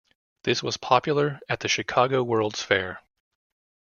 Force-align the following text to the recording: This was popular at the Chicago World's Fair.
This 0.45 0.63
was 0.63 0.77
popular 0.77 1.39
at 1.47 1.59
the 1.59 1.67
Chicago 1.67 2.23
World's 2.23 2.63
Fair. 2.63 3.03